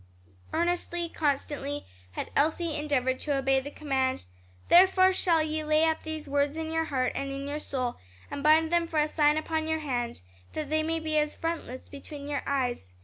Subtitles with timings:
[0.51, 4.25] Earnestly, constantly had Elsie endeavored to obey the command.
[4.67, 7.97] "Therefore shall ye lay up these my words in your heart and in your soul,
[8.31, 10.21] and bind them for a sign upon your hand,
[10.53, 12.93] that they may be as frontlets between your eyes.